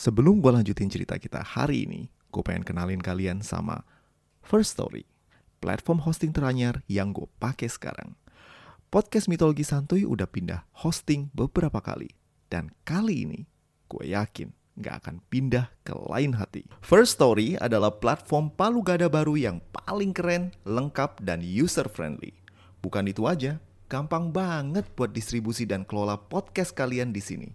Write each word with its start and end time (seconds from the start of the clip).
Sebelum 0.00 0.40
gue 0.40 0.48
lanjutin 0.48 0.88
cerita 0.88 1.20
kita 1.20 1.44
hari 1.44 1.84
ini, 1.84 2.08
gue 2.32 2.40
pengen 2.40 2.64
kenalin 2.64 3.04
kalian 3.04 3.44
sama 3.44 3.84
First 4.40 4.80
Story, 4.80 5.04
platform 5.60 6.00
hosting 6.00 6.32
teranyar 6.32 6.80
yang 6.88 7.12
gue 7.12 7.28
pakai 7.36 7.68
sekarang. 7.68 8.16
Podcast 8.88 9.28
Mitologi 9.28 9.60
Santuy 9.60 10.08
udah 10.08 10.24
pindah 10.24 10.64
hosting 10.72 11.28
beberapa 11.36 11.84
kali, 11.84 12.08
dan 12.48 12.72
kali 12.88 13.28
ini 13.28 13.40
gue 13.92 14.16
yakin 14.16 14.48
gak 14.80 15.04
akan 15.04 15.20
pindah 15.28 15.68
ke 15.84 15.92
lain 15.92 16.32
hati. 16.32 16.64
First 16.80 17.20
Story 17.20 17.60
adalah 17.60 17.92
platform 18.00 18.56
palu 18.56 18.80
gada 18.80 19.12
baru 19.12 19.36
yang 19.36 19.60
paling 19.84 20.16
keren, 20.16 20.56
lengkap, 20.64 21.20
dan 21.20 21.44
user-friendly. 21.44 22.32
Bukan 22.80 23.04
itu 23.04 23.28
aja, 23.28 23.60
gampang 23.84 24.32
banget 24.32 24.88
buat 24.96 25.12
distribusi 25.12 25.68
dan 25.68 25.84
kelola 25.84 26.16
podcast 26.16 26.72
kalian 26.72 27.12
di 27.12 27.20
sini. 27.20 27.52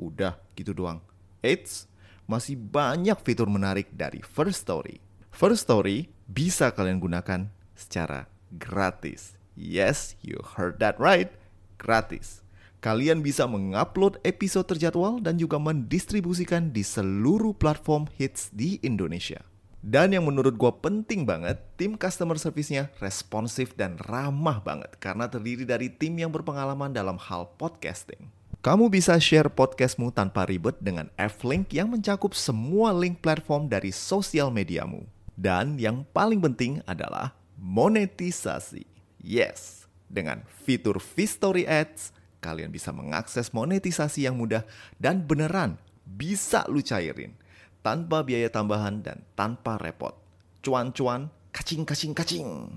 Udah 0.00 0.40
gitu 0.56 0.72
doang. 0.72 1.11
Eits, 1.42 1.90
masih 2.30 2.54
banyak 2.54 3.18
fitur 3.26 3.50
menarik 3.50 3.90
dari 3.90 4.22
First 4.22 4.62
Story. 4.62 5.02
First 5.34 5.66
Story 5.66 6.06
bisa 6.30 6.70
kalian 6.70 7.02
gunakan 7.02 7.50
secara 7.74 8.30
gratis. 8.54 9.34
Yes, 9.58 10.14
you 10.22 10.38
heard 10.38 10.78
that 10.78 11.02
right. 11.02 11.34
Gratis. 11.82 12.46
Kalian 12.78 13.26
bisa 13.26 13.50
mengupload 13.50 14.22
episode 14.22 14.70
terjadwal 14.70 15.18
dan 15.18 15.34
juga 15.34 15.58
mendistribusikan 15.58 16.70
di 16.70 16.86
seluruh 16.86 17.54
platform 17.58 18.06
hits 18.14 18.50
di 18.54 18.78
Indonesia. 18.86 19.42
Dan 19.82 20.14
yang 20.14 20.30
menurut 20.30 20.54
gue 20.54 20.72
penting 20.78 21.26
banget, 21.26 21.58
tim 21.74 21.98
customer 21.98 22.38
service-nya 22.38 22.94
responsif 23.02 23.74
dan 23.74 23.98
ramah 23.98 24.62
banget 24.62 24.94
karena 25.02 25.26
terdiri 25.26 25.66
dari 25.66 25.90
tim 25.90 26.14
yang 26.14 26.30
berpengalaman 26.30 26.94
dalam 26.94 27.18
hal 27.18 27.50
podcasting. 27.58 28.30
Kamu 28.62 28.94
bisa 28.94 29.18
share 29.18 29.50
podcastmu 29.50 30.14
tanpa 30.14 30.46
ribet 30.46 30.78
dengan 30.78 31.10
F-Link 31.18 31.74
yang 31.74 31.90
mencakup 31.90 32.30
semua 32.30 32.94
link 32.94 33.18
platform 33.18 33.66
dari 33.66 33.90
sosial 33.90 34.54
mediamu. 34.54 35.02
Dan 35.34 35.82
yang 35.82 36.06
paling 36.14 36.38
penting 36.38 36.78
adalah 36.86 37.34
monetisasi. 37.58 38.86
Yes, 39.18 39.90
dengan 40.06 40.46
fitur 40.46 41.02
V-Story 41.02 41.66
Ads, 41.66 42.14
kalian 42.38 42.70
bisa 42.70 42.94
mengakses 42.94 43.50
monetisasi 43.50 44.30
yang 44.30 44.38
mudah 44.38 44.62
dan 44.94 45.26
beneran 45.26 45.74
bisa 46.06 46.62
lu 46.70 46.86
cairin 46.86 47.34
tanpa 47.82 48.22
biaya 48.22 48.46
tambahan 48.46 49.02
dan 49.02 49.26
tanpa 49.34 49.74
repot. 49.74 50.14
Cuan-cuan, 50.62 51.34
kacing-kacing-kacing. 51.50 52.70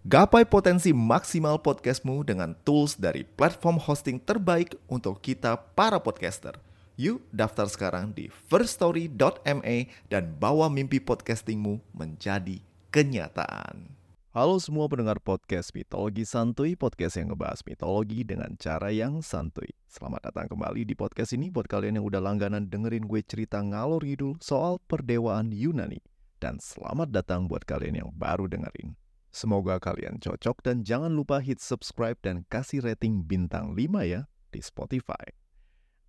Gapai 0.00 0.48
potensi 0.48 0.96
maksimal 0.96 1.60
podcastmu 1.60 2.24
dengan 2.24 2.56
tools 2.64 2.96
dari 2.96 3.20
platform 3.20 3.76
hosting 3.76 4.16
terbaik 4.16 4.72
untuk 4.88 5.20
kita 5.20 5.60
para 5.76 6.00
podcaster. 6.00 6.56
Yuk 6.96 7.20
daftar 7.28 7.68
sekarang 7.68 8.16
di 8.16 8.32
firststory.me 8.48 9.92
dan 10.08 10.32
bawa 10.40 10.72
mimpi 10.72 11.04
podcastingmu 11.04 11.84
menjadi 11.92 12.64
kenyataan. 12.88 13.92
Halo 14.32 14.56
semua 14.56 14.88
pendengar 14.88 15.20
podcast 15.20 15.68
Mitologi 15.76 16.24
Santuy, 16.24 16.80
podcast 16.80 17.20
yang 17.20 17.36
ngebahas 17.36 17.60
mitologi 17.68 18.24
dengan 18.24 18.56
cara 18.56 18.88
yang 18.88 19.20
santuy. 19.20 19.68
Selamat 19.84 20.32
datang 20.32 20.48
kembali 20.48 20.88
di 20.88 20.96
podcast 20.96 21.36
ini 21.36 21.52
buat 21.52 21.68
kalian 21.68 22.00
yang 22.00 22.08
udah 22.08 22.24
langganan 22.24 22.72
dengerin 22.72 23.04
gue 23.04 23.20
cerita 23.20 23.60
ngalor 23.60 24.00
ngidul 24.00 24.40
soal 24.40 24.80
perdewaan 24.80 25.52
Yunani. 25.52 26.00
Dan 26.40 26.56
selamat 26.56 27.12
datang 27.12 27.44
buat 27.52 27.68
kalian 27.68 28.00
yang 28.00 28.10
baru 28.16 28.48
dengerin. 28.48 28.96
Semoga 29.30 29.78
kalian 29.78 30.18
cocok 30.18 30.58
dan 30.66 30.82
jangan 30.82 31.14
lupa 31.14 31.38
hit 31.38 31.62
subscribe 31.62 32.18
dan 32.18 32.42
kasih 32.50 32.82
rating 32.82 33.22
bintang 33.22 33.78
5 33.78 34.02
ya 34.02 34.26
di 34.50 34.58
Spotify. 34.58 35.22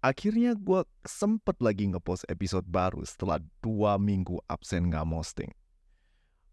Akhirnya 0.02 0.58
gue 0.58 0.82
sempet 1.06 1.62
lagi 1.62 1.86
ngepost 1.86 2.26
episode 2.26 2.66
baru 2.66 3.06
setelah 3.06 3.38
dua 3.62 4.02
minggu 4.02 4.42
absen 4.50 4.90
nggak 4.90 5.06
posting. 5.06 5.54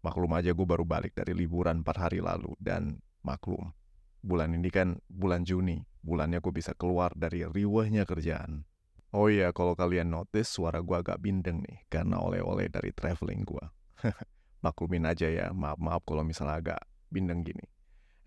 Maklum 0.05 0.29
aja 0.37 0.53
gue 0.53 0.67
baru 0.69 0.85
balik 0.85 1.17
dari 1.17 1.33
liburan 1.33 1.81
4 1.81 1.89
hari 1.97 2.21
lalu 2.21 2.53
dan 2.61 3.01
maklum. 3.25 3.73
Bulan 4.21 4.53
ini 4.53 4.69
kan 4.69 5.01
bulan 5.09 5.49
Juni, 5.49 5.81
bulannya 6.05 6.37
gue 6.37 6.53
bisa 6.53 6.77
keluar 6.77 7.09
dari 7.17 7.41
riwahnya 7.49 8.05
kerjaan. 8.05 8.69
Oh 9.09 9.25
iya, 9.25 9.49
kalau 9.49 9.73
kalian 9.73 10.13
notice 10.13 10.53
suara 10.53 10.85
gue 10.85 10.93
agak 10.93 11.17
bindeng 11.17 11.65
nih 11.65 11.89
karena 11.89 12.21
oleh-oleh 12.21 12.69
dari 12.69 12.93
traveling 12.93 13.41
gue. 13.41 13.65
maklumin 14.59 15.07
aja 15.07 15.27
ya. 15.27 15.51
Maaf-maaf 15.51 16.03
kalau 16.07 16.23
misalnya 16.23 16.59
agak 16.59 16.81
bindeng 17.09 17.43
gini. 17.43 17.65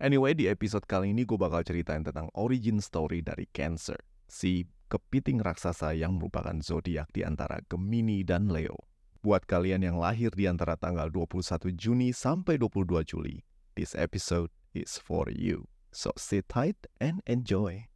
Anyway, 0.03 0.35
di 0.35 0.51
episode 0.51 0.83
kali 0.83 1.15
ini 1.15 1.23
gue 1.23 1.39
bakal 1.39 1.63
ceritain 1.63 2.03
tentang 2.03 2.27
origin 2.35 2.83
story 2.83 3.23
dari 3.23 3.47
Cancer, 3.55 3.95
si 4.27 4.67
kepiting 4.91 5.39
raksasa 5.39 5.95
yang 5.95 6.19
merupakan 6.19 6.59
zodiak 6.59 7.07
di 7.15 7.23
antara 7.23 7.63
Gemini 7.71 8.21
dan 8.27 8.51
Leo. 8.51 8.75
Buat 9.23 9.47
kalian 9.47 9.87
yang 9.87 9.97
lahir 10.03 10.35
di 10.35 10.51
antara 10.51 10.75
tanggal 10.75 11.07
21 11.07 11.71
Juni 11.79 12.11
sampai 12.11 12.59
22 12.59 13.07
Juli, 13.07 13.47
this 13.79 13.95
episode 13.95 14.51
is 14.75 14.99
for 14.99 15.31
you. 15.31 15.71
So 15.95 16.11
sit 16.19 16.51
tight 16.51 16.75
and 16.99 17.23
enjoy. 17.23 17.87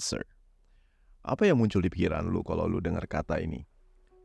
Cancer. 0.00 0.24
Apa 1.28 1.44
yang 1.44 1.60
muncul 1.60 1.84
di 1.84 1.92
pikiran 1.92 2.24
lu 2.24 2.40
kalau 2.40 2.64
lu 2.64 2.80
dengar 2.80 3.04
kata 3.04 3.36
ini? 3.44 3.68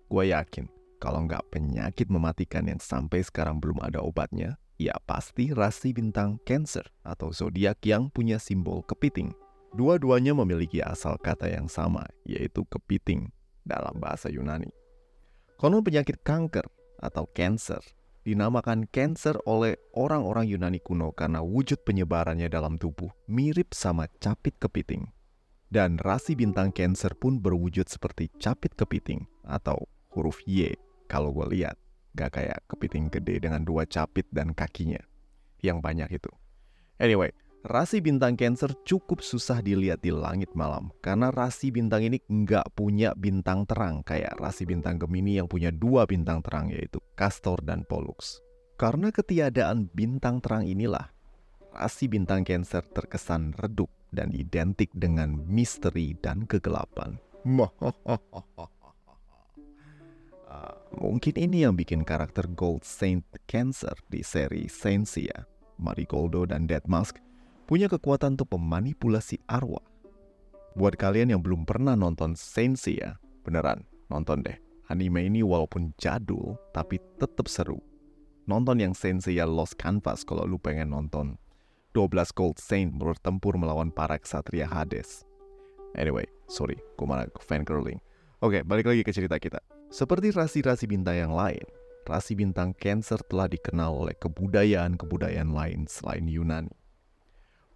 Gue 0.07 0.31
yakin, 0.31 0.71
kalau 1.03 1.27
nggak 1.27 1.51
penyakit 1.51 2.07
mematikan 2.07 2.63
yang 2.71 2.79
sampai 2.79 3.19
sekarang 3.19 3.59
belum 3.59 3.83
ada 3.83 3.99
obatnya, 3.99 4.55
ya 4.79 4.95
pasti 5.03 5.51
rasi 5.51 5.91
bintang 5.91 6.39
Cancer 6.47 6.87
atau 7.03 7.35
zodiak 7.35 7.83
yang 7.83 8.07
punya 8.07 8.39
simbol 8.39 8.87
kepiting. 8.87 9.35
Dua-duanya 9.75 10.31
memiliki 10.31 10.79
asal 10.79 11.19
kata 11.19 11.51
yang 11.51 11.67
sama, 11.67 12.07
yaitu 12.23 12.63
kepiting 12.71 13.27
dalam 13.67 13.99
bahasa 13.99 14.31
Yunani. 14.31 14.71
Konon 15.59 15.83
penyakit 15.83 16.23
kanker 16.23 16.63
atau 17.03 17.27
cancer 17.35 17.83
dinamakan 18.23 18.87
cancer 18.87 19.35
oleh 19.43 19.75
orang-orang 19.91 20.47
Yunani 20.47 20.79
kuno 20.79 21.11
karena 21.11 21.43
wujud 21.43 21.83
penyebarannya 21.83 22.47
dalam 22.47 22.79
tubuh 22.79 23.11
mirip 23.27 23.75
sama 23.75 24.07
capit 24.23 24.55
kepiting. 24.55 25.14
Dan 25.69 25.97
rasi 25.99 26.37
bintang 26.37 26.71
cancer 26.71 27.11
pun 27.17 27.41
berwujud 27.41 27.89
seperti 27.89 28.29
capit 28.37 28.71
kepiting 28.77 29.25
atau 29.43 29.89
huruf 30.13 30.39
Y 30.45 30.73
kalau 31.09 31.33
gue 31.33 31.59
lihat. 31.59 31.77
Gak 32.15 32.39
kayak 32.39 32.63
kepiting 32.71 33.11
gede 33.11 33.43
dengan 33.43 33.67
dua 33.67 33.83
capit 33.83 34.23
dan 34.31 34.55
kakinya. 34.55 35.03
Yang 35.59 35.77
banyak 35.83 36.09
itu. 36.15 36.31
Anyway, 36.95 37.35
Rasi 37.65 37.97
bintang 37.97 38.37
Cancer 38.37 38.69
cukup 38.85 39.25
susah 39.25 39.57
dilihat 39.57 40.05
di 40.05 40.13
langit 40.13 40.53
malam 40.53 40.93
karena 41.01 41.33
rasi 41.33 41.73
bintang 41.73 42.05
ini 42.05 42.21
nggak 42.21 42.77
punya 42.77 43.17
bintang 43.17 43.65
terang 43.65 44.05
kayak 44.05 44.37
rasi 44.37 44.69
bintang 44.69 45.01
Gemini 45.01 45.41
yang 45.41 45.49
punya 45.49 45.73
dua 45.73 46.05
bintang 46.05 46.45
terang 46.45 46.69
yaitu 46.69 47.01
Castor 47.17 47.57
dan 47.65 47.81
Pollux. 47.81 48.37
Karena 48.77 49.09
ketiadaan 49.09 49.89
bintang 49.89 50.45
terang 50.45 50.69
inilah, 50.69 51.09
rasi 51.73 52.05
bintang 52.05 52.45
Cancer 52.45 52.85
terkesan 52.85 53.57
redup 53.57 53.89
dan 54.15 54.31
identik 54.31 54.89
dengan 54.95 55.35
misteri 55.45 56.15
dan 56.23 56.47
kegelapan. 56.47 57.19
Uh, 57.45 57.69
mungkin 61.03 61.35
ini 61.35 61.67
yang 61.67 61.75
bikin 61.77 62.01
karakter 62.07 62.47
Gold 62.55 62.81
Saint 62.87 63.21
Cancer 63.45 63.93
di 64.09 64.25
seri 64.25 64.71
Saintsia, 64.71 65.45
Marigoldo 65.77 66.47
dan 66.47 66.65
Dead 66.65 66.81
Mask 66.89 67.19
punya 67.69 67.91
kekuatan 67.91 68.39
untuk 68.39 68.55
memanipulasi 68.55 69.41
arwah. 69.45 69.83
Buat 70.75 70.99
kalian 70.99 71.35
yang 71.35 71.41
belum 71.43 71.63
pernah 71.67 71.93
nonton 71.93 72.35
Sensei 72.35 72.99
ya, 72.99 73.19
beneran, 73.45 73.85
nonton 74.09 74.43
deh. 74.43 74.57
Anime 74.85 75.25
ini 75.25 75.41
walaupun 75.41 75.97
jadul, 75.97 76.61
tapi 76.69 77.01
tetap 77.17 77.49
seru. 77.49 77.81
Nonton 78.45 78.77
yang 78.77 78.93
Sensei 78.93 79.41
ya 79.41 79.49
Lost 79.49 79.81
Canvas 79.81 80.21
kalau 80.21 80.45
lu 80.45 80.61
pengen 80.61 80.93
nonton 80.93 81.41
12 81.95 82.35
Gold 82.35 82.59
Saint 82.59 82.91
bertempur 82.91 83.55
melawan 83.55 83.87
para 83.87 84.19
ksatria 84.19 84.67
Hades. 84.67 85.23
Anyway, 85.95 86.27
sorry, 86.51 86.75
gue 86.99 87.07
malah 87.07 87.31
fan 87.39 87.63
girling. 87.63 88.03
Oke, 88.43 88.67
balik 88.67 88.91
lagi 88.91 89.01
ke 89.07 89.15
cerita 89.15 89.39
kita. 89.39 89.63
Seperti 89.87 90.35
rasi-rasi 90.35 90.91
bintang 90.91 91.15
yang 91.15 91.31
lain, 91.31 91.63
rasi 92.03 92.35
bintang 92.35 92.75
Cancer 92.75 93.15
telah 93.31 93.47
dikenal 93.47 93.95
oleh 93.95 94.15
kebudayaan-kebudayaan 94.19 95.55
lain 95.55 95.87
selain 95.87 96.27
Yunani. 96.27 96.75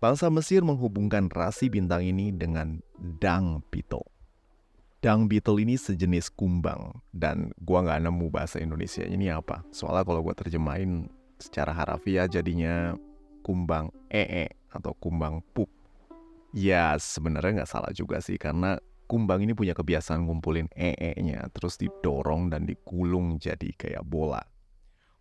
Bangsa 0.03 0.27
Mesir 0.27 0.67
menghubungkan 0.67 1.31
rasi 1.31 1.71
bintang 1.71 2.03
ini 2.03 2.35
dengan 2.35 2.83
Dang 2.99 3.63
Beetle. 3.71 4.03
Dang 4.99 5.31
Beetle 5.31 5.63
ini 5.63 5.79
sejenis 5.79 6.27
kumbang 6.35 6.99
dan 7.15 7.55
gua 7.63 7.87
nggak 7.87 8.03
nemu 8.03 8.27
bahasa 8.27 8.59
Indonesia 8.59 9.07
ini 9.07 9.31
apa. 9.31 9.63
Soalnya 9.71 10.03
kalau 10.03 10.23
gua 10.23 10.35
terjemahin 10.35 11.07
secara 11.39 11.71
harafiah 11.71 12.27
jadinya 12.27 12.99
kumbang 13.49 13.89
ee 14.13 14.45
atau 14.69 14.93
kumbang 15.01 15.41
pup. 15.57 15.73
Ya 16.53 16.93
sebenarnya 17.01 17.65
nggak 17.65 17.71
salah 17.73 17.89
juga 17.89 18.21
sih 18.21 18.37
karena 18.37 18.77
kumbang 19.09 19.41
ini 19.41 19.57
punya 19.57 19.73
kebiasaan 19.73 20.29
ngumpulin 20.29 20.69
ee-nya 20.77 21.49
terus 21.49 21.81
didorong 21.81 22.53
dan 22.53 22.69
digulung 22.69 23.41
jadi 23.41 23.73
kayak 23.73 24.05
bola. 24.05 24.45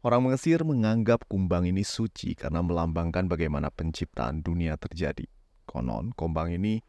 Orang 0.04 0.28
Mesir 0.28 0.60
menganggap 0.60 1.24
kumbang 1.24 1.64
ini 1.64 1.80
suci 1.82 2.36
karena 2.36 2.60
melambangkan 2.60 3.32
bagaimana 3.32 3.72
penciptaan 3.72 4.44
dunia 4.44 4.76
terjadi. 4.76 5.24
Konon, 5.64 6.12
kumbang 6.12 6.52
ini 6.52 6.84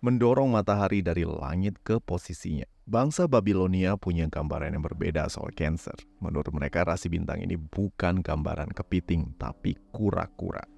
mendorong 0.00 0.48
matahari 0.48 1.04
dari 1.04 1.28
langit 1.28 1.78
ke 1.84 2.00
posisinya. 2.00 2.66
Bangsa 2.88 3.28
Babilonia 3.28 4.00
punya 4.00 4.24
gambaran 4.26 4.72
yang 4.72 4.84
berbeda 4.84 5.28
soal 5.28 5.52
Cancer. 5.52 5.94
Menurut 6.24 6.50
mereka, 6.56 6.82
rasi 6.88 7.12
bintang 7.12 7.44
ini 7.44 7.60
bukan 7.60 8.24
gambaran 8.24 8.72
kepiting, 8.72 9.36
tapi 9.36 9.76
kura-kura. 9.92 10.77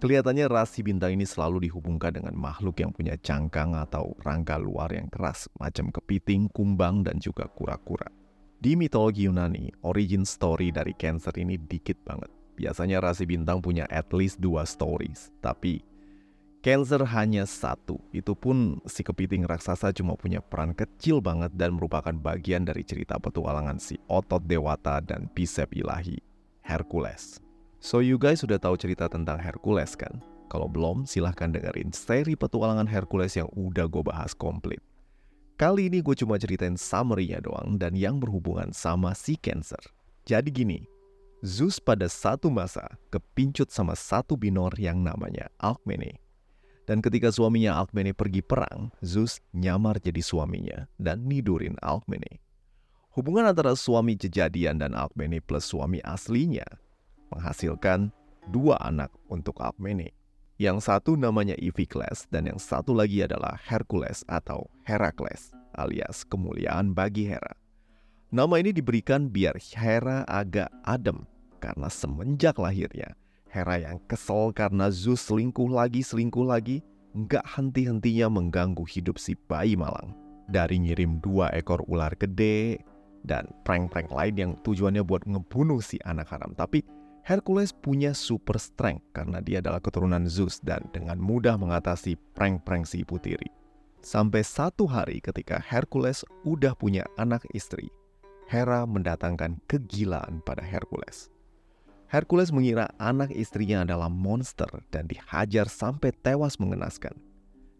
Kelihatannya 0.00 0.48
rasi 0.48 0.80
bintang 0.80 1.12
ini 1.12 1.28
selalu 1.28 1.68
dihubungkan 1.68 2.16
dengan 2.16 2.32
makhluk 2.32 2.80
yang 2.80 2.88
punya 2.88 3.20
cangkang 3.20 3.76
atau 3.76 4.16
rangka 4.24 4.56
luar 4.56 4.88
yang 4.96 5.12
keras, 5.12 5.44
macam 5.60 5.92
kepiting, 5.92 6.48
kumbang, 6.56 7.04
dan 7.04 7.20
juga 7.20 7.44
kura-kura. 7.52 8.08
Di 8.56 8.80
mitologi 8.80 9.28
Yunani, 9.28 9.68
origin 9.84 10.24
story 10.24 10.72
dari 10.72 10.96
Cancer 10.96 11.36
ini 11.36 11.60
dikit 11.60 12.00
banget. 12.00 12.32
Biasanya 12.56 13.04
rasi 13.04 13.28
bintang 13.28 13.60
punya 13.60 13.84
at 13.92 14.08
least 14.16 14.40
dua 14.40 14.64
stories, 14.64 15.36
tapi 15.44 15.84
Cancer 16.64 17.04
hanya 17.04 17.44
satu. 17.44 18.00
Itu 18.08 18.32
pun 18.32 18.80
si 18.88 19.04
kepiting 19.04 19.44
raksasa 19.44 19.92
cuma 19.92 20.16
punya 20.16 20.40
peran 20.40 20.72
kecil 20.72 21.20
banget 21.20 21.52
dan 21.60 21.76
merupakan 21.76 22.16
bagian 22.16 22.64
dari 22.64 22.88
cerita 22.88 23.20
petualangan 23.20 23.76
si 23.76 24.00
otot 24.08 24.40
dewata 24.48 25.04
dan 25.04 25.28
bisep 25.32 25.68
ilahi, 25.76 26.16
Hercules. 26.64 27.49
So 27.80 28.04
you 28.04 28.20
guys 28.20 28.44
sudah 28.44 28.60
tahu 28.60 28.76
cerita 28.76 29.08
tentang 29.08 29.40
Hercules 29.40 29.96
kan? 29.96 30.20
Kalau 30.52 30.68
belum, 30.68 31.08
silahkan 31.08 31.48
dengerin 31.48 31.96
seri 31.96 32.36
petualangan 32.36 32.84
Hercules 32.84 33.32
yang 33.40 33.48
udah 33.56 33.88
gue 33.88 34.04
bahas 34.04 34.36
komplit. 34.36 34.84
Kali 35.56 35.88
ini 35.88 36.04
gue 36.04 36.12
cuma 36.12 36.36
ceritain 36.36 36.76
summary-nya 36.76 37.40
doang 37.40 37.80
dan 37.80 37.96
yang 37.96 38.20
berhubungan 38.20 38.68
sama 38.76 39.16
si 39.16 39.40
Cancer. 39.40 39.80
Jadi 40.28 40.52
gini, 40.52 40.84
Zeus 41.40 41.80
pada 41.80 42.04
satu 42.04 42.52
masa 42.52 42.84
kepincut 43.08 43.72
sama 43.72 43.96
satu 43.96 44.36
binor 44.36 44.76
yang 44.76 45.00
namanya 45.00 45.48
Alkmene. 45.56 46.20
Dan 46.84 47.00
ketika 47.00 47.32
suaminya 47.32 47.80
Alkmene 47.80 48.12
pergi 48.12 48.44
perang, 48.44 48.92
Zeus 49.00 49.40
nyamar 49.56 50.04
jadi 50.04 50.20
suaminya 50.20 50.84
dan 51.00 51.24
nidurin 51.24 51.80
Alkmene. 51.80 52.44
Hubungan 53.16 53.48
antara 53.48 53.72
suami 53.72 54.20
kejadian 54.20 54.84
dan 54.84 54.92
Alkmene 54.92 55.40
plus 55.40 55.64
suami 55.64 56.04
aslinya 56.04 56.68
menghasilkan 57.34 58.10
dua 58.50 58.78
anak 58.82 59.10
untuk 59.30 59.58
Alkmene. 59.62 60.12
Yang 60.60 60.92
satu 60.92 61.16
namanya 61.16 61.56
Iphicles 61.56 62.28
dan 62.28 62.44
yang 62.44 62.60
satu 62.60 62.92
lagi 62.92 63.24
adalah 63.24 63.56
Hercules 63.64 64.20
atau 64.28 64.68
Herakles 64.84 65.56
alias 65.72 66.26
kemuliaan 66.28 66.92
bagi 66.92 67.30
Hera. 67.32 67.56
Nama 68.30 68.60
ini 68.60 68.70
diberikan 68.70 69.32
biar 69.32 69.56
Hera 69.56 70.22
agak 70.28 70.68
adem 70.84 71.24
karena 71.64 71.88
semenjak 71.88 72.60
lahirnya 72.60 73.16
Hera 73.50 73.82
yang 73.82 73.98
kesel 74.06 74.54
karena 74.54 74.92
Zeus 74.94 75.26
selingkuh 75.26 75.66
lagi 75.66 76.06
selingkuh 76.06 76.46
lagi 76.46 76.84
nggak 77.18 77.42
henti-hentinya 77.42 78.30
mengganggu 78.30 78.86
hidup 78.86 79.18
si 79.18 79.34
bayi 79.50 79.74
malang. 79.74 80.14
Dari 80.46 80.78
ngirim 80.78 81.18
dua 81.18 81.50
ekor 81.54 81.82
ular 81.90 82.14
gede 82.14 82.78
dan 83.26 83.50
prank-prank 83.66 84.10
lain 84.14 84.34
yang 84.38 84.52
tujuannya 84.62 85.02
buat 85.02 85.26
ngebunuh 85.26 85.82
si 85.82 85.98
anak 86.06 86.30
haram. 86.30 86.54
Tapi 86.54 86.82
Hercules 87.30 87.70
punya 87.70 88.10
super 88.10 88.58
strength 88.58 89.14
karena 89.14 89.38
dia 89.38 89.62
adalah 89.62 89.78
keturunan 89.78 90.26
Zeus 90.26 90.58
dan 90.66 90.82
dengan 90.90 91.14
mudah 91.14 91.54
mengatasi 91.54 92.18
prank-prank 92.34 92.90
si 92.90 93.06
tiri. 93.06 93.46
Sampai 94.02 94.42
satu 94.42 94.90
hari 94.90 95.22
ketika 95.22 95.62
Hercules 95.62 96.26
udah 96.42 96.74
punya 96.74 97.06
anak 97.22 97.46
istri, 97.54 97.86
Hera 98.50 98.82
mendatangkan 98.82 99.62
kegilaan 99.70 100.42
pada 100.42 100.66
Hercules. 100.66 101.30
Hercules 102.10 102.50
mengira 102.50 102.90
anak 102.98 103.30
istrinya 103.30 103.86
adalah 103.86 104.10
monster 104.10 104.82
dan 104.90 105.06
dihajar 105.06 105.70
sampai 105.70 106.10
tewas 106.10 106.58
mengenaskan. 106.58 107.14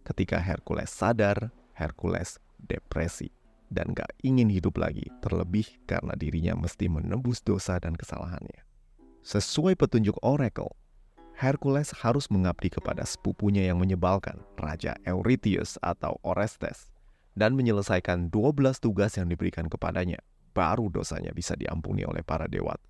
Ketika 0.06 0.38
Hercules 0.38 0.94
sadar, 0.94 1.50
Hercules 1.75 2.38
depresi 2.70 3.35
dan 3.67 3.99
gak 3.99 4.14
ingin 4.23 4.47
hidup 4.47 4.79
lagi, 4.79 5.11
terlebih 5.19 5.67
karena 5.91 6.14
dirinya 6.14 6.55
mesti 6.55 6.87
menebus 6.87 7.43
dosa 7.43 7.82
dan 7.82 7.99
kesalahannya. 7.99 8.69
Sesuai 9.20 9.76
petunjuk 9.76 10.17
Oracle, 10.25 10.72
Hercules 11.37 11.93
harus 11.93 12.32
mengabdi 12.32 12.72
kepada 12.72 13.05
sepupunya 13.05 13.69
yang 13.69 13.76
menyebalkan, 13.76 14.40
Raja 14.56 14.96
Eurystheus 15.05 15.76
atau 15.84 16.17
Orestes, 16.25 16.88
dan 17.37 17.52
menyelesaikan 17.52 18.32
12 18.32 18.81
tugas 18.81 19.20
yang 19.20 19.28
diberikan 19.28 19.69
kepadanya. 19.69 20.25
Baru 20.56 20.88
dosanya 20.88 21.37
bisa 21.37 21.52
diampuni 21.52 22.00
oleh 22.08 22.25
para 22.25 22.49
dewa. 22.49 22.81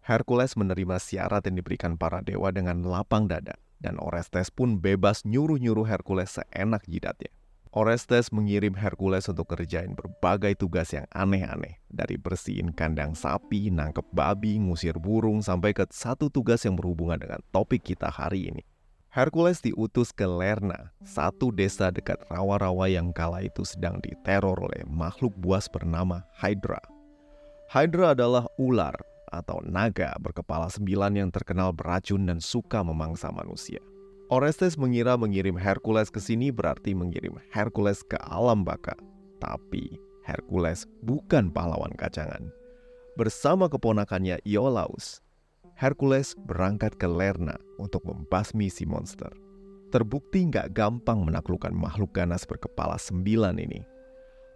Hercules 0.00 0.56
menerima 0.56 0.96
syarat 0.96 1.44
yang 1.48 1.60
diberikan 1.60 2.00
para 2.00 2.24
dewa 2.24 2.48
dengan 2.48 2.80
lapang 2.80 3.28
dada, 3.28 3.60
dan 3.76 4.00
Orestes 4.00 4.48
pun 4.48 4.80
bebas 4.80 5.28
nyuruh-nyuruh 5.28 5.84
Hercules 5.84 6.40
seenak 6.40 6.88
jidatnya. 6.88 7.28
Orestes 7.74 8.30
mengirim 8.30 8.70
Hercules 8.78 9.26
untuk 9.26 9.50
kerjain 9.50 9.98
berbagai 9.98 10.54
tugas 10.54 10.94
yang 10.94 11.10
aneh-aneh. 11.10 11.82
Dari 11.90 12.14
bersihin 12.14 12.70
kandang 12.70 13.18
sapi, 13.18 13.66
nangkep 13.66 14.14
babi, 14.14 14.62
ngusir 14.62 14.94
burung, 14.94 15.42
sampai 15.42 15.74
ke 15.74 15.82
satu 15.90 16.30
tugas 16.30 16.62
yang 16.62 16.78
berhubungan 16.78 17.18
dengan 17.18 17.42
topik 17.50 17.82
kita 17.82 18.14
hari 18.14 18.46
ini. 18.46 18.62
Hercules 19.10 19.58
diutus 19.58 20.14
ke 20.14 20.22
Lerna, 20.22 20.94
satu 21.02 21.50
desa 21.50 21.90
dekat 21.90 22.22
rawa-rawa 22.30 22.86
yang 22.86 23.10
kala 23.10 23.42
itu 23.42 23.66
sedang 23.66 23.98
diteror 23.98 24.54
oleh 24.54 24.86
makhluk 24.86 25.34
buas 25.34 25.66
bernama 25.66 26.22
Hydra. 26.38 26.78
Hydra 27.74 28.14
adalah 28.14 28.46
ular 28.54 28.94
atau 29.34 29.58
naga 29.66 30.14
berkepala 30.22 30.70
sembilan 30.70 31.26
yang 31.26 31.30
terkenal 31.34 31.74
beracun 31.74 32.22
dan 32.22 32.38
suka 32.38 32.86
memangsa 32.86 33.34
manusia. 33.34 33.82
Orestes 34.32 34.80
mengira 34.80 35.20
mengirim 35.20 35.52
Hercules 35.52 36.08
ke 36.08 36.16
sini 36.16 36.48
berarti 36.48 36.96
mengirim 36.96 37.36
Hercules 37.52 38.00
ke 38.00 38.16
alam 38.24 38.64
baka. 38.64 38.96
Tapi 39.36 40.00
Hercules 40.24 40.88
bukan 41.04 41.52
pahlawan 41.52 41.92
kacangan. 41.92 42.48
Bersama 43.20 43.68
keponakannya 43.68 44.40
Iolaus, 44.48 45.20
Hercules 45.76 46.32
berangkat 46.48 46.96
ke 46.96 47.04
Lerna 47.04 47.60
untuk 47.76 48.08
membasmi 48.08 48.72
si 48.72 48.88
monster. 48.88 49.28
Terbukti 49.92 50.48
nggak 50.48 50.72
gampang 50.72 51.20
menaklukkan 51.22 51.76
makhluk 51.76 52.16
ganas 52.16 52.48
berkepala 52.48 52.96
sembilan 52.96 53.60
ini. 53.60 53.84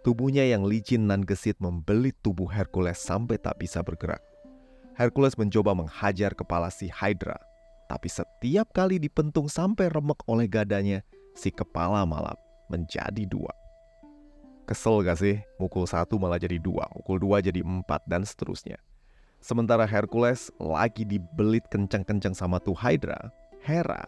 Tubuhnya 0.01 0.49
yang 0.49 0.65
licin 0.65 1.05
dan 1.05 1.21
gesit 1.21 1.61
membelit 1.61 2.17
tubuh 2.25 2.49
Hercules 2.49 2.97
sampai 2.97 3.37
tak 3.37 3.61
bisa 3.61 3.85
bergerak. 3.85 4.25
Hercules 4.97 5.37
mencoba 5.37 5.77
menghajar 5.77 6.35
kepala 6.35 6.67
si 6.73 6.91
Hydra, 6.91 7.39
tapi 7.89 8.05
setiap 8.05 8.69
kali 8.69 9.01
dipentung 9.01 9.49
sampai 9.49 9.89
remek 9.89 10.21
oleh 10.29 10.45
gadanya, 10.45 11.01
si 11.33 11.49
kepala 11.49 12.05
malah 12.05 12.37
menjadi 12.69 13.25
dua. 13.25 13.49
Kesel 14.69 15.01
gak 15.01 15.17
sih? 15.17 15.41
Mukul 15.57 15.89
satu 15.89 16.21
malah 16.21 16.37
jadi 16.37 16.61
dua, 16.61 16.85
mukul 16.93 17.17
dua 17.17 17.41
jadi 17.41 17.65
empat, 17.65 18.05
dan 18.05 18.21
seterusnya. 18.21 18.77
Sementara 19.41 19.89
Hercules 19.89 20.53
lagi 20.61 21.01
dibelit 21.01 21.65
kencang-kencang 21.73 22.37
sama 22.37 22.61
tuh 22.61 22.77
Hydra, 22.77 23.33
Hera 23.65 24.05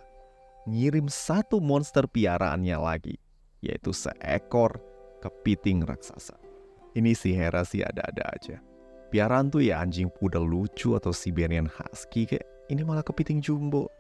ngirim 0.70 1.10
satu 1.10 1.58
monster 1.58 2.06
piaraannya 2.06 2.78
lagi, 2.78 3.18
yaitu 3.66 3.90
seekor 3.90 4.78
kepiting 5.26 5.82
raksasa. 5.82 6.38
Ini 6.94 7.18
si 7.18 7.34
Hera 7.34 7.66
sih 7.66 7.82
ada-ada 7.82 8.30
aja. 8.30 8.58
Piaraan 9.10 9.50
tuh 9.50 9.66
ya 9.66 9.82
anjing 9.82 10.12
pudel 10.12 10.46
lucu 10.46 10.94
atau 10.94 11.10
Siberian 11.10 11.66
Husky 11.66 12.30
kayak 12.30 12.48
ini 12.72 12.88
malah 12.88 13.04
kepiting 13.04 13.44
jumbo. 13.44 13.92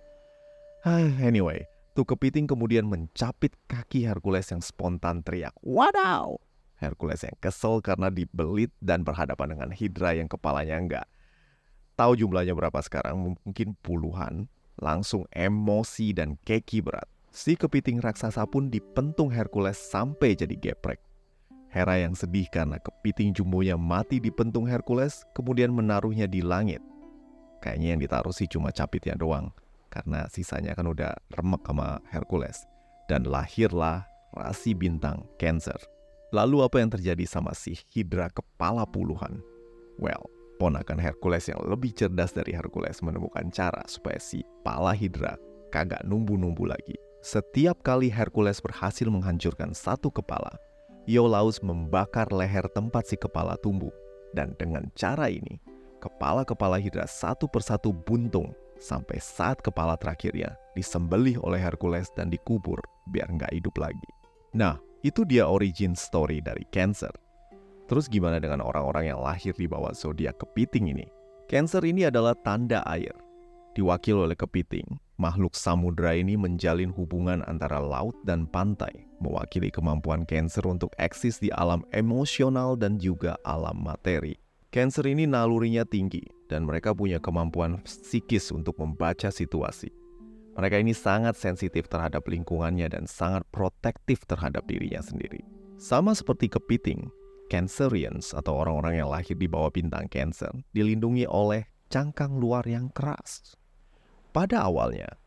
Anyway, 0.87 1.67
tuh 1.91 2.07
kepiting 2.07 2.47
kemudian 2.47 2.87
mencapit 2.87 3.51
kaki 3.67 4.07
Hercules 4.07 4.47
yang 4.47 4.63
spontan 4.63 5.19
teriak, 5.21 5.51
Wadaw! 5.59 6.39
Hercules 6.79 7.21
yang 7.21 7.37
kesel 7.37 7.83
karena 7.83 8.09
dibelit 8.09 8.73
dan 8.81 9.05
berhadapan 9.05 9.53
dengan 9.53 9.69
Hydra 9.69 10.17
yang 10.17 10.25
kepalanya 10.25 10.75
enggak. 10.81 11.07
Tahu 11.93 12.17
jumlahnya 12.17 12.57
berapa 12.57 12.81
sekarang? 12.81 13.37
Mungkin 13.37 13.77
puluhan. 13.85 14.49
Langsung 14.81 15.29
emosi 15.29 16.17
dan 16.17 16.41
keki 16.41 16.81
berat. 16.81 17.05
Si 17.29 17.53
kepiting 17.53 18.01
raksasa 18.01 18.49
pun 18.49 18.73
dipentung 18.73 19.29
Hercules 19.29 19.77
sampai 19.77 20.33
jadi 20.33 20.57
geprek. 20.57 20.97
Hera 21.69 22.01
yang 22.01 22.17
sedih 22.17 22.49
karena 22.49 22.81
kepiting 22.81 23.37
jumbonya 23.37 23.77
mati 23.77 24.17
di 24.17 24.33
pentung 24.33 24.65
Hercules, 24.65 25.21
kemudian 25.37 25.69
menaruhnya 25.69 26.25
di 26.25 26.41
langit. 26.41 26.81
Kayaknya 27.61 27.87
yang 27.93 28.01
ditaruh 28.01 28.33
sih 28.33 28.49
cuma 28.49 28.73
capitnya 28.73 29.13
doang, 29.13 29.53
karena 29.93 30.25
sisanya 30.33 30.73
kan 30.73 30.89
udah 30.89 31.13
remek 31.37 31.61
sama 31.61 32.01
Hercules. 32.09 32.65
Dan 33.05 33.29
lahirlah 33.29 34.03
rasi 34.33 34.73
bintang 34.73 35.23
Cancer. 35.37 35.77
Lalu 36.31 36.63
apa 36.63 36.79
yang 36.79 36.89
terjadi 36.89 37.27
sama 37.27 37.51
si 37.51 37.75
Hydra 37.91 38.31
kepala 38.31 38.87
puluhan? 38.87 39.43
Well, 39.99 40.25
ponakan 40.57 40.97
Hercules 40.97 41.51
yang 41.51 41.59
lebih 41.61 41.91
cerdas 41.91 42.31
dari 42.31 42.55
Hercules 42.55 43.03
menemukan 43.03 43.51
cara 43.51 43.83
supaya 43.85 44.17
si 44.17 44.41
pala 44.63 44.95
Hydra 44.95 45.35
kagak 45.69 46.01
numbu-numbu 46.07 46.65
lagi. 46.65 46.95
Setiap 47.21 47.85
kali 47.85 48.09
Hercules 48.09 48.57
berhasil 48.63 49.05
menghancurkan 49.05 49.77
satu 49.77 50.09
kepala, 50.09 50.55
Iolaus 51.05 51.61
membakar 51.61 52.29
leher 52.29 52.65
tempat 52.71 53.09
si 53.09 53.17
kepala 53.17 53.57
tumbuh. 53.61 53.93
Dan 54.31 54.55
dengan 54.55 54.87
cara 54.95 55.27
ini, 55.27 55.59
kepala-kepala 56.01 56.81
Hydra 56.81 57.05
satu 57.05 57.45
persatu 57.45 57.93
buntung 57.93 58.49
sampai 58.81 59.21
saat 59.21 59.61
kepala 59.61 59.93
terakhirnya 59.95 60.57
disembelih 60.73 61.37
oleh 61.45 61.61
Hercules 61.61 62.09
dan 62.17 62.33
dikubur 62.33 62.81
biar 63.13 63.29
nggak 63.29 63.53
hidup 63.53 63.77
lagi. 63.77 64.09
Nah, 64.57 64.81
itu 65.05 65.21
dia 65.23 65.45
origin 65.45 65.93
story 65.93 66.41
dari 66.41 66.65
Cancer. 66.73 67.13
Terus 67.85 68.09
gimana 68.09 68.41
dengan 68.41 68.65
orang-orang 68.65 69.13
yang 69.13 69.19
lahir 69.21 69.53
di 69.53 69.69
bawah 69.69 69.93
zodiak 69.93 70.41
kepiting 70.41 70.91
ini? 70.97 71.05
Cancer 71.45 71.83
ini 71.83 72.07
adalah 72.07 72.33
tanda 72.39 72.81
air. 72.87 73.13
Diwakil 73.75 74.27
oleh 74.27 74.35
kepiting, 74.35 74.83
makhluk 75.15 75.55
samudra 75.55 76.15
ini 76.15 76.35
menjalin 76.35 76.91
hubungan 76.91 77.39
antara 77.47 77.79
laut 77.79 78.15
dan 78.27 78.43
pantai, 78.47 79.07
mewakili 79.19 79.71
kemampuan 79.71 80.27
Cancer 80.27 80.63
untuk 80.67 80.91
eksis 80.99 81.39
di 81.39 81.51
alam 81.55 81.83
emosional 81.95 82.75
dan 82.75 82.99
juga 82.99 83.35
alam 83.43 83.79
materi. 83.79 84.35
Cancer 84.71 85.03
ini 85.03 85.27
nalurinya 85.27 85.83
tinggi 85.83 86.23
dan 86.47 86.63
mereka 86.63 86.95
punya 86.95 87.19
kemampuan 87.19 87.83
psikis 87.83 88.55
untuk 88.55 88.79
membaca 88.79 89.27
situasi. 89.27 89.91
Mereka 90.55 90.79
ini 90.79 90.95
sangat 90.95 91.35
sensitif 91.35 91.91
terhadap 91.91 92.23
lingkungannya 92.23 92.87
dan 92.87 93.03
sangat 93.03 93.43
protektif 93.51 94.23
terhadap 94.23 94.63
dirinya 94.71 95.03
sendiri. 95.03 95.43
Sama 95.75 96.15
seperti 96.15 96.47
kepiting, 96.47 97.11
Cancerians 97.51 98.31
atau 98.31 98.63
orang-orang 98.63 99.03
yang 99.03 99.11
lahir 99.11 99.35
di 99.35 99.43
bawah 99.43 99.75
bintang 99.75 100.07
Cancer 100.07 100.55
dilindungi 100.71 101.27
oleh 101.27 101.67
cangkang 101.91 102.39
luar 102.39 102.63
yang 102.63 102.87
keras. 102.95 103.59
Pada 104.31 104.63
awalnya, 104.63 105.19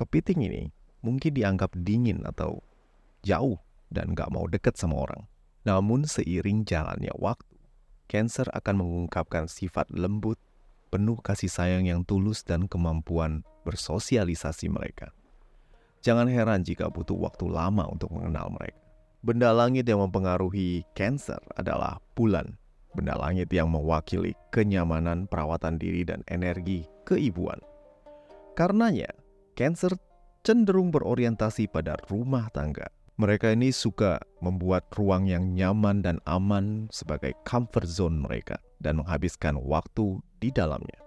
kepiting 0.00 0.48
ini 0.48 0.72
mungkin 1.04 1.36
dianggap 1.36 1.76
dingin 1.76 2.24
atau 2.24 2.64
jauh 3.20 3.60
dan 3.92 4.16
gak 4.16 4.32
mau 4.32 4.48
deket 4.48 4.80
sama 4.80 5.04
orang. 5.04 5.28
Namun 5.68 6.08
seiring 6.08 6.64
jalannya 6.64 7.12
waktu, 7.20 7.57
Cancer 8.08 8.48
akan 8.50 8.80
mengungkapkan 8.80 9.46
sifat 9.46 9.92
lembut, 9.92 10.40
penuh 10.88 11.20
kasih 11.20 11.52
sayang 11.52 11.84
yang 11.84 12.02
tulus 12.08 12.40
dan 12.40 12.64
kemampuan 12.64 13.44
bersosialisasi 13.68 14.72
mereka. 14.72 15.12
Jangan 16.00 16.24
heran 16.32 16.64
jika 16.64 16.88
butuh 16.88 17.20
waktu 17.20 17.52
lama 17.52 17.84
untuk 17.84 18.08
mengenal 18.16 18.48
mereka. 18.48 18.80
Benda 19.20 19.52
langit 19.52 19.84
yang 19.84 20.00
mempengaruhi 20.00 20.88
Cancer 20.96 21.42
adalah 21.58 22.00
bulan. 22.16 22.56
Benda 22.96 23.18
langit 23.18 23.52
yang 23.52 23.68
mewakili 23.68 24.32
kenyamanan, 24.54 25.28
perawatan 25.28 25.76
diri, 25.76 26.08
dan 26.08 26.24
energi 26.32 26.88
keibuan. 27.04 27.60
Karenanya, 28.56 29.12
Cancer 29.52 29.92
cenderung 30.46 30.88
berorientasi 30.88 31.68
pada 31.68 31.98
rumah 32.08 32.48
tangga. 32.54 32.88
Mereka 33.18 33.50
ini 33.50 33.74
suka 33.74 34.22
membuat 34.38 34.94
ruang 34.94 35.26
yang 35.26 35.50
nyaman 35.50 36.06
dan 36.06 36.22
aman 36.22 36.86
sebagai 36.94 37.34
comfort 37.42 37.90
zone 37.90 38.22
mereka 38.22 38.62
dan 38.78 39.02
menghabiskan 39.02 39.58
waktu 39.58 40.22
di 40.38 40.54
dalamnya. 40.54 41.02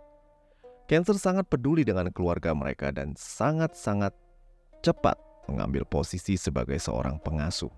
Cancer 0.92 1.16
sangat 1.16 1.48
peduli 1.48 1.88
dengan 1.88 2.12
keluarga 2.12 2.52
mereka 2.52 2.92
dan 2.92 3.16
sangat-sangat 3.16 4.12
cepat 4.84 5.16
mengambil 5.48 5.88
posisi 5.88 6.36
sebagai 6.36 6.76
seorang 6.84 7.16
pengasuh. 7.24 7.72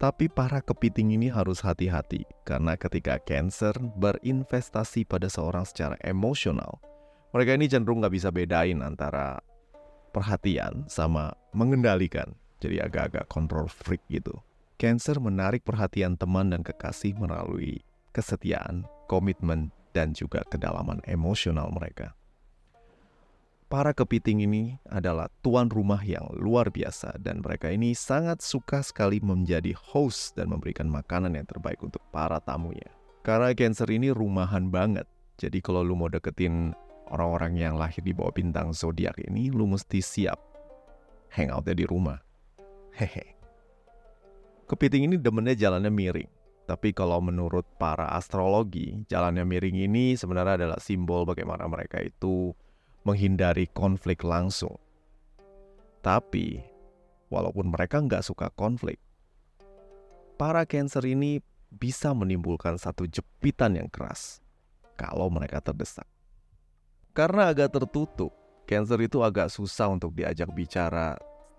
Tapi 0.00 0.32
para 0.32 0.64
kepiting 0.64 1.12
ini 1.12 1.28
harus 1.28 1.60
hati-hati 1.60 2.24
karena 2.48 2.80
ketika 2.80 3.20
Cancer 3.28 3.76
berinvestasi 3.76 5.04
pada 5.04 5.28
seorang 5.28 5.68
secara 5.68 6.00
emosional, 6.00 6.80
mereka 7.28 7.52
ini 7.60 7.68
cenderung 7.68 8.00
nggak 8.00 8.16
bisa 8.16 8.32
bedain 8.32 8.80
antara 8.80 9.36
perhatian 10.16 10.88
sama 10.88 11.36
mengendalikan. 11.52 12.32
Jadi 12.66 12.82
agak-agak 12.82 13.30
control 13.30 13.70
freak 13.70 14.02
gitu. 14.10 14.42
Cancer 14.74 15.22
menarik 15.22 15.62
perhatian 15.62 16.18
teman 16.18 16.50
dan 16.50 16.66
kekasih 16.66 17.14
melalui 17.14 17.78
kesetiaan, 18.10 18.90
komitmen, 19.06 19.70
dan 19.94 20.10
juga 20.10 20.42
kedalaman 20.50 20.98
emosional 21.06 21.70
mereka. 21.70 22.10
Para 23.70 23.94
kepiting 23.94 24.42
ini 24.42 24.82
adalah 24.90 25.30
tuan 25.46 25.70
rumah 25.70 26.02
yang 26.02 26.26
luar 26.34 26.74
biasa 26.74 27.22
dan 27.22 27.38
mereka 27.38 27.70
ini 27.70 27.94
sangat 27.94 28.42
suka 28.42 28.82
sekali 28.82 29.22
menjadi 29.22 29.70
host 29.78 30.34
dan 30.34 30.50
memberikan 30.50 30.90
makanan 30.90 31.38
yang 31.38 31.46
terbaik 31.46 31.78
untuk 31.86 32.02
para 32.10 32.42
tamunya. 32.42 32.90
Karena 33.22 33.54
Cancer 33.54 33.86
ini 33.94 34.10
rumahan 34.10 34.74
banget, 34.74 35.06
jadi 35.38 35.62
kalau 35.62 35.86
lu 35.86 35.94
mau 35.94 36.10
deketin 36.10 36.74
orang-orang 37.14 37.58
yang 37.58 37.74
lahir 37.78 38.02
di 38.02 38.10
bawah 38.10 38.34
bintang 38.34 38.74
zodiak 38.74 39.18
ini, 39.22 39.54
lu 39.54 39.70
mesti 39.70 40.02
siap 40.02 40.38
hangoutnya 41.30 41.74
di 41.78 41.86
rumah. 41.86 42.25
Hehe. 42.96 43.36
Kepiting 44.64 45.04
ini 45.12 45.16
demennya 45.20 45.52
jalannya 45.52 45.92
miring. 45.92 46.32
Tapi 46.64 46.96
kalau 46.96 47.20
menurut 47.20 47.68
para 47.76 48.08
astrologi, 48.16 49.04
jalannya 49.06 49.44
miring 49.44 49.84
ini 49.84 50.16
sebenarnya 50.16 50.64
adalah 50.64 50.80
simbol 50.80 51.28
bagaimana 51.28 51.68
mereka 51.68 52.00
itu 52.00 52.56
menghindari 53.04 53.68
konflik 53.70 54.24
langsung. 54.24 54.74
Tapi, 56.00 56.58
walaupun 57.28 57.70
mereka 57.70 58.00
nggak 58.02 58.24
suka 58.24 58.48
konflik, 58.56 58.98
para 60.40 60.64
Cancer 60.64 61.04
ini 61.04 61.38
bisa 61.68 62.16
menimbulkan 62.16 62.80
satu 62.80 63.04
jepitan 63.06 63.76
yang 63.76 63.92
keras 63.92 64.40
kalau 64.96 65.28
mereka 65.28 65.60
terdesak. 65.60 66.08
Karena 67.12 67.52
agak 67.52 67.76
tertutup, 67.76 68.32
Cancer 68.64 68.98
itu 69.04 69.20
agak 69.20 69.52
susah 69.52 69.92
untuk 69.92 70.16
diajak 70.16 70.50
bicara 70.50 71.14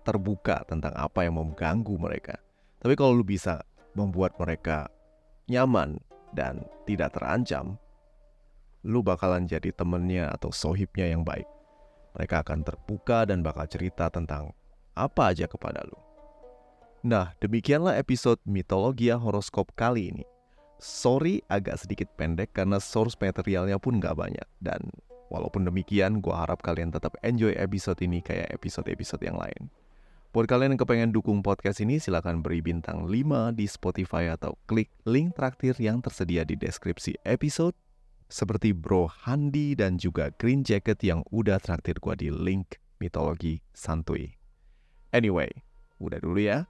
terbuka 0.08 0.64
tentang 0.64 0.96
apa 0.96 1.28
yang 1.28 1.36
mengganggu 1.36 1.92
mereka. 2.00 2.40
Tapi 2.80 2.96
kalau 2.96 3.12
lu 3.12 3.28
bisa 3.28 3.60
membuat 3.92 4.40
mereka 4.40 4.88
nyaman 5.52 6.00
dan 6.32 6.64
tidak 6.88 7.12
terancam, 7.12 7.76
lu 8.88 9.04
bakalan 9.04 9.44
jadi 9.44 9.68
temennya 9.76 10.32
atau 10.32 10.48
sohibnya 10.48 11.12
yang 11.12 11.28
baik. 11.28 11.44
Mereka 12.16 12.40
akan 12.40 12.64
terbuka 12.64 13.28
dan 13.28 13.44
bakal 13.44 13.68
cerita 13.68 14.08
tentang 14.08 14.56
apa 14.96 15.36
aja 15.36 15.44
kepada 15.44 15.84
lu. 15.84 15.98
Nah, 17.06 17.30
demikianlah 17.38 17.94
episode 17.94 18.42
Mitologia 18.42 19.14
Horoskop 19.14 19.70
kali 19.78 20.10
ini. 20.10 20.24
Sorry 20.82 21.42
agak 21.46 21.78
sedikit 21.82 22.10
pendek 22.18 22.54
karena 22.54 22.82
source 22.82 23.14
materialnya 23.18 23.78
pun 23.78 24.02
gak 24.02 24.18
banyak. 24.18 24.48
Dan 24.58 24.82
walaupun 25.30 25.66
demikian, 25.66 26.18
gue 26.18 26.34
harap 26.34 26.58
kalian 26.58 26.90
tetap 26.90 27.14
enjoy 27.22 27.54
episode 27.54 27.98
ini 28.02 28.18
kayak 28.18 28.50
episode-episode 28.50 29.22
yang 29.22 29.38
lain. 29.38 29.70
Buat 30.28 30.44
kalian 30.44 30.76
yang 30.76 30.82
kepengen 30.84 31.10
dukung 31.16 31.40
podcast 31.40 31.80
ini, 31.80 31.96
silahkan 31.96 32.44
beri 32.44 32.60
bintang 32.60 33.08
5 33.08 33.56
di 33.56 33.64
Spotify 33.64 34.28
atau 34.28 34.60
klik 34.68 34.92
link 35.08 35.32
traktir 35.32 35.72
yang 35.80 36.04
tersedia 36.04 36.44
di 36.44 36.52
deskripsi 36.52 37.16
episode 37.24 37.72
seperti 38.28 38.76
Bro 38.76 39.08
Handi 39.24 39.72
dan 39.72 39.96
juga 39.96 40.28
Green 40.36 40.60
Jacket 40.60 41.00
yang 41.00 41.24
udah 41.32 41.56
traktir 41.56 41.96
gua 41.96 42.12
di 42.12 42.28
link 42.28 42.76
mitologi 43.00 43.64
santuy. 43.72 44.36
Anyway, 45.16 45.48
udah 45.96 46.20
dulu 46.20 46.44
ya. 46.44 46.68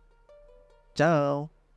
Ciao. 0.94 1.57